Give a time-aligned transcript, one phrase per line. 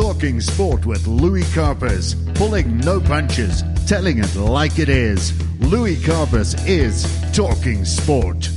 [0.00, 5.38] Talking sport with Louis Karpas, pulling no punches, telling it like it is.
[5.60, 7.04] Louis Karpas is
[7.36, 8.48] Talking Sport.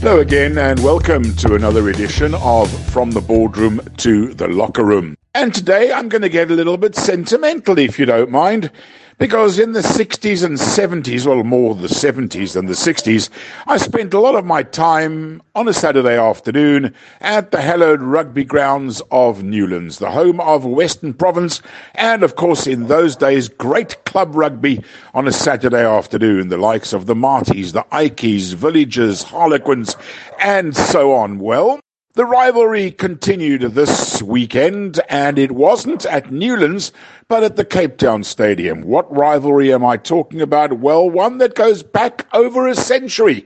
[0.00, 5.18] Hello again, and welcome to another edition of From the Boardroom to the Locker Room.
[5.36, 8.70] And today I'm going to get a little bit sentimental, if you don't mind.
[9.18, 13.30] Because in the 60s and 70s, well, more the 70s than the 60s,
[13.66, 18.44] I spent a lot of my time on a Saturday afternoon at the hallowed rugby
[18.44, 21.62] grounds of Newlands, the home of Western Province,
[21.94, 24.82] and of course, in those days, great club rugby
[25.14, 29.96] on a Saturday afternoon, the likes of the Maties, the Ikeys, Villagers, Harlequins,
[30.40, 31.38] and so on.
[31.38, 31.80] Well,
[32.14, 36.92] the rivalry continued this weekend, and it wasn't at Newlands,
[37.26, 38.82] but at the Cape Town Stadium.
[38.82, 40.78] What rivalry am I talking about?
[40.78, 43.44] Well, one that goes back over a century.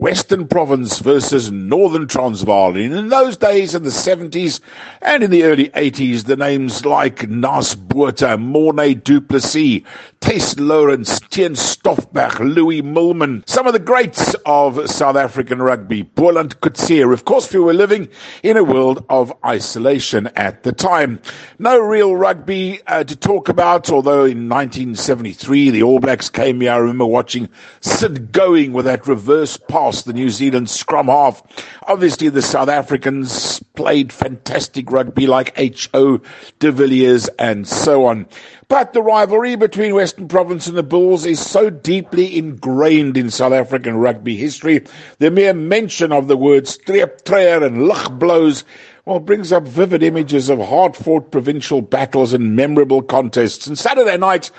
[0.00, 2.74] Western Province versus Northern Transvaal.
[2.74, 4.58] And in those days, in the 70s
[5.02, 9.82] and in the early 80s, the names like Naas Botha, Mornay Duplessis,
[10.22, 16.58] Thys Lourens, Theuns Stofberg, Louis Moolman, some of the greats of South African rugby, Boland
[16.62, 17.12] Coetzee.
[17.12, 18.08] Of course, we were living
[18.42, 21.20] in a world of isolation at the time.
[21.58, 26.72] No real rugby uh, to talk about, although in 1973, the All Blacks came here.
[26.72, 27.50] I remember watching
[27.82, 31.42] Sid Going with that reverse pass the New Zealand scrum half.
[31.86, 36.20] Obviously, the South Africans played fantastic rugby like H.O.
[36.58, 38.26] de Villiers and so on.
[38.68, 43.52] But the rivalry between Western Province and the Bulls is so deeply ingrained in South
[43.52, 44.84] African rugby history,
[45.18, 48.64] the mere mention of the words streeptruie and lugblows
[49.06, 53.66] well, brings up vivid images of hard-fought provincial battles and memorable contests.
[53.66, 54.50] And Saturday night,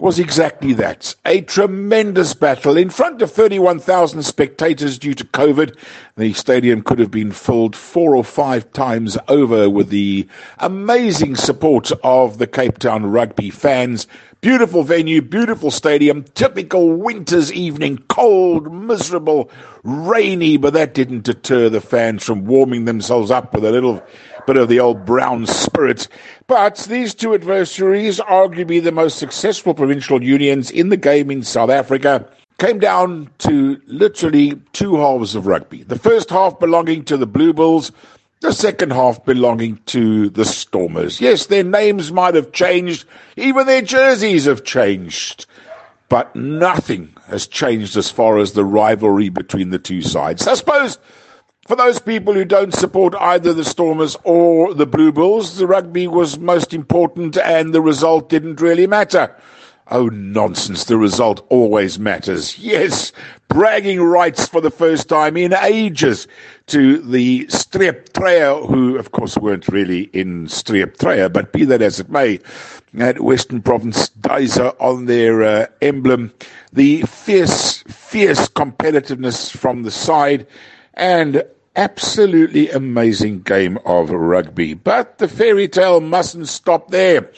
[0.00, 1.14] was exactly that.
[1.26, 5.76] A tremendous battle in front of 31,000 spectators due to COVID.
[6.16, 10.26] The stadium could have been filled four or five times over with the
[10.58, 14.06] amazing support of the Cape Town rugby fans.
[14.40, 19.50] Beautiful venue, beautiful stadium, typical winter's evening, cold, miserable,
[19.82, 24.02] rainy, but that didn't deter the fans from warming themselves up with a little
[24.46, 26.08] bit of the old brown spirit.
[26.46, 31.70] But these two adversaries, arguably the most successful provincial unions in the game in South
[31.70, 32.26] Africa,
[32.58, 35.82] came down to literally two halves of rugby.
[35.82, 37.90] The first half belonging to the Blue Bulls,
[38.40, 41.20] the second half belonging to the Stormers.
[41.20, 43.04] Yes, their names might have changed,
[43.36, 45.46] even their jerseys have changed,
[46.08, 50.46] but nothing has changed as far as the rivalry between the two sides.
[50.46, 50.98] I suppose
[51.66, 56.06] for those people who don't support either the Stormers or the Blue Bulls, the rugby
[56.08, 59.34] was most important and the result didn't really matter.
[59.92, 60.84] Oh, nonsense.
[60.84, 62.56] The result always matters.
[62.70, 63.12] Yes,
[63.48, 66.28] bragging rights for the first time in ages
[66.66, 72.08] to the Streeptruie, who, of course, weren't really in Streeptruie, but be that as it
[72.08, 72.38] may,
[72.98, 76.32] at Western Province Duiser on their uh, emblem,
[76.72, 80.46] the fierce, fierce competitiveness from the side,
[80.94, 81.44] and
[81.76, 84.74] absolutely amazing game of rugby.
[84.74, 87.30] But the fairy tale mustn't stop there.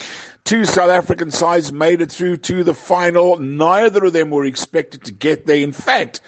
[0.45, 3.39] Two South African sides made it through to the final.
[3.39, 5.63] Neither of them were expected to get there.
[5.63, 6.21] In fact,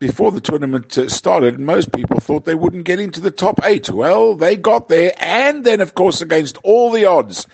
[0.00, 3.88] before the tournament uh, started, most people thought they wouldn't get into the top eight.
[3.88, 7.46] Well, they got there, and then, of course, against all the odds,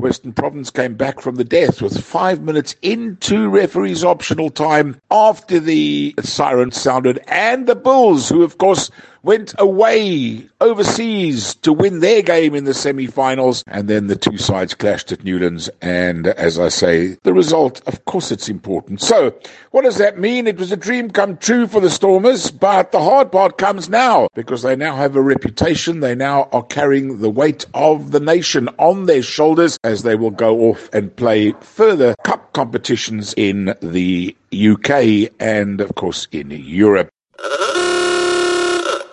[0.00, 5.58] Western Province came back from the death with five minutes into referee's optional time after
[5.58, 8.92] the siren sounded, and the Bulls, who, of course,
[9.22, 13.64] went away overseas to win their game in the semi-finals.
[13.66, 15.68] And then the two sides clashed at Newlands.
[15.82, 19.00] And as I say the result of course it's important.
[19.00, 19.34] So
[19.70, 20.46] what does that mean?
[20.46, 24.28] It was a dream come true for the Stormers but the hard part comes now
[24.34, 26.00] because they now have a reputation.
[26.00, 30.30] They now are carrying the weight of the nation on their shoulders as they will
[30.30, 37.10] go off and play further cup competitions in the UK and of course in Europe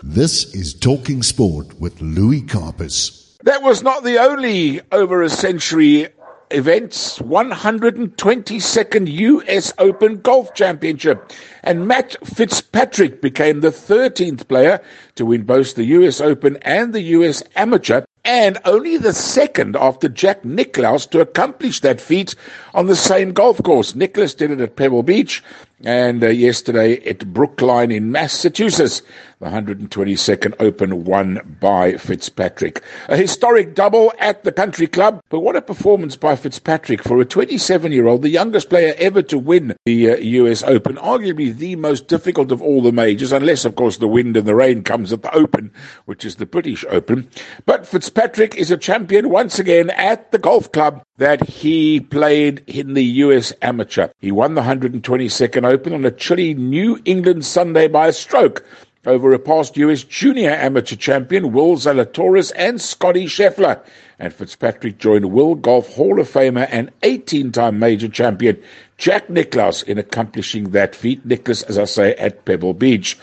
[0.05, 3.37] this is Talking Sport with Louis Karpas.
[3.43, 6.07] That was not the only over a century
[6.51, 11.31] events 122nd US Open Golf Championship
[11.63, 14.79] and Matt Fitzpatrick became the 13th player
[15.15, 20.07] to win both the US Open and the US Amateur and only the second after
[20.07, 22.35] Jack Nicklaus to accomplish that feat
[22.75, 23.95] on the same golf course.
[23.95, 25.43] Nicklaus did it at Pebble Beach
[25.83, 29.01] and uh, yesterday at Brookline in Massachusetts,
[29.39, 32.81] the 122nd Open won by Fitzpatrick.
[33.09, 37.25] A historic double at the country club, but what a performance by Fitzpatrick for a
[37.25, 41.75] 27 year old, the youngest player ever to win the uh, US Open, arguably the
[41.75, 45.11] most difficult of all the majors, unless, of course, the wind and the rain comes
[45.11, 45.71] at the Open,
[46.05, 47.27] which is the British Open.
[47.65, 52.93] But Fitzpatrick is a champion once again at the golf club that he played in
[52.93, 54.09] the US Amateur.
[54.19, 58.65] He won the 122nd Open on a chilly New England Sunday by a stroke
[59.05, 63.79] over a past US junior amateur champion Will Zalatoris and Scottie Scheffler.
[64.19, 68.61] And Fitzpatrick joined Will Golf Hall of Famer and 18 time major champion
[68.97, 71.25] Jack Nicklaus in accomplishing that feat.
[71.25, 73.17] Nicklaus, as I say, at Pebble Beach.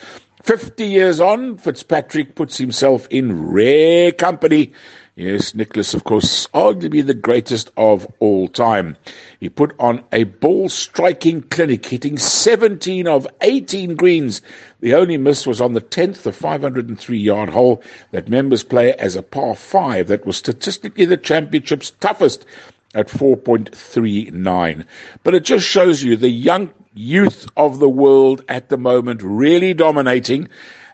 [0.44, 4.72] 50 years on, Fitzpatrick puts himself in rare company
[5.14, 8.96] Yes, Nicklaus, of course, arguably the greatest of all time.
[9.40, 14.40] He put on a ball striking clinic, hitting 17 of 18 greens.
[14.80, 17.82] The only miss was on the 10th, the 503 yard hole
[18.12, 22.46] that members play as a par 5 that was statistically the championship's toughest
[22.94, 24.86] at 4.39.
[25.24, 29.74] But it just shows you the young youth of the world at the moment really
[29.74, 30.48] dominating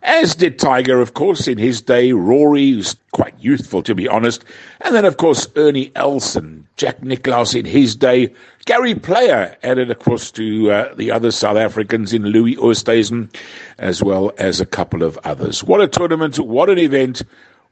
[0.09, 2.13] as did Tiger, of course, in his day.
[2.13, 4.43] Rory, who's quite youthful, to be honest.
[4.81, 8.33] And then, of course, Ernie Elson, Jack Nicklaus in his day.
[8.65, 13.33] Gary Player added, of course, to uh, the other South Africans in Louis Oosthuizen,
[13.79, 15.63] as well as a couple of others.
[15.63, 17.23] What a tournament, what an event,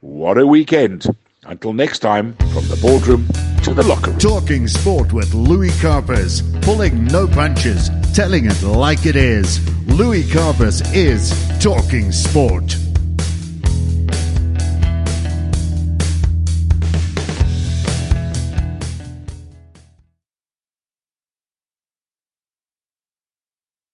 [0.01, 1.07] what a weekend.
[1.47, 3.25] Until next time, from the boardroom
[3.63, 4.19] to the locker room.
[4.19, 9.59] Talking sport with Louis Karpas, pulling no punches, telling it like it is.
[9.87, 11.31] Louis Karpas is
[11.63, 12.86] Talking Sport.